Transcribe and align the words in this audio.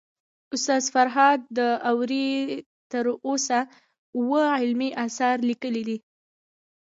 استاد 0.55 0.83
فرهاد 0.93 1.39
داوري 1.57 2.29
تر 2.91 3.05
اوسه 3.27 3.59
اوه 4.17 4.41
علمي 4.61 4.89
اثار 5.05 5.37
ليکلي 5.49 5.83
دي 5.89 5.97